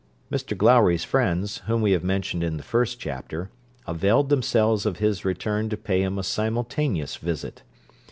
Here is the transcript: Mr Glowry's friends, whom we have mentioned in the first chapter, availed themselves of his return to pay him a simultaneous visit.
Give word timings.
Mr 0.31 0.57
Glowry's 0.57 1.03
friends, 1.03 1.59
whom 1.67 1.79
we 1.79 1.91
have 1.91 2.03
mentioned 2.03 2.43
in 2.43 2.57
the 2.57 2.63
first 2.63 2.99
chapter, 2.99 3.51
availed 3.85 4.29
themselves 4.29 4.83
of 4.87 4.97
his 4.97 5.23
return 5.23 5.69
to 5.69 5.77
pay 5.77 6.01
him 6.01 6.17
a 6.17 6.23
simultaneous 6.23 7.17
visit. 7.17 7.61